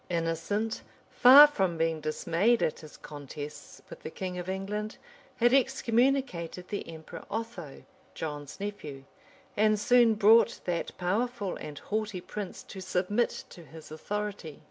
Innocent, 0.09 0.81
far 1.11 1.45
from 1.45 1.77
being 1.77 2.01
dismayed 2.01 2.63
at 2.63 2.79
his 2.79 2.97
contests 2.97 3.83
with 3.87 4.01
the 4.01 4.09
king 4.09 4.39
of 4.39 4.49
England, 4.49 4.97
had 5.35 5.53
excommunicated 5.53 6.69
the 6.69 6.89
emperor 6.91 7.23
Otho, 7.29 7.83
John's 8.15 8.59
nephew;[*] 8.59 9.03
and 9.55 9.79
soon 9.79 10.15
brought 10.15 10.59
that 10.65 10.97
powerful 10.97 11.55
and 11.55 11.77
haughty 11.77 12.19
prince 12.19 12.63
to 12.63 12.81
submit 12.81 13.43
to 13.51 13.61
his 13.63 13.91
authority. 13.91 14.59